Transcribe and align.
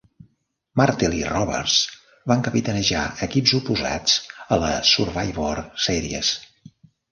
Martel 0.79 1.11
i 1.17 1.19
Roberts 1.27 1.75
van 2.31 2.41
capitanejar 2.47 3.03
equips 3.27 3.55
oposats 3.59 4.17
a 4.57 4.61
la 4.67 4.73
Survivor 4.95 5.63
Series. 5.89 6.35